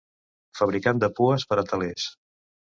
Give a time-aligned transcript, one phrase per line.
[0.59, 2.09] Fabricant de pues per a telers.